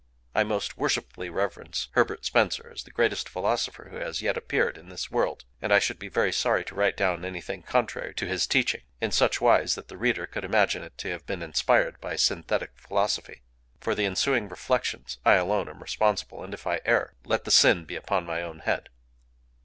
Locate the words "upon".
17.95-18.25